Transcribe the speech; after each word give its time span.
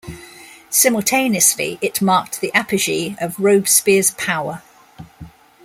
Simultaneously 0.71 1.77
it 1.79 2.01
marked 2.01 2.41
the 2.41 2.51
apogee 2.55 3.15
of 3.21 3.39
Robespierre's 3.39 4.09
power. 4.17 4.63